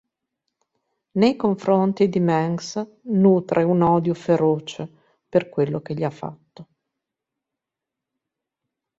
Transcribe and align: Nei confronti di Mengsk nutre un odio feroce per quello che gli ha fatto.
Nei 1.19 1.35
confronti 1.35 2.09
di 2.09 2.19
Mengsk 2.19 2.87
nutre 3.03 3.61
un 3.61 3.83
odio 3.83 4.15
feroce 4.15 4.91
per 5.29 5.47
quello 5.47 5.79
che 5.79 5.93
gli 5.93 6.03
ha 6.03 6.09
fatto. 6.09 6.67